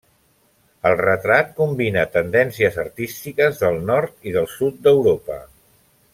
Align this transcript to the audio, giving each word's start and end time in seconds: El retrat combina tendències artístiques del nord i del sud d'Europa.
El 0.91 0.95
retrat 1.01 1.51
combina 1.59 2.05
tendències 2.15 2.79
artístiques 2.85 3.61
del 3.67 3.79
nord 3.91 4.31
i 4.31 4.35
del 4.39 4.49
sud 4.57 4.81
d'Europa. 4.89 5.39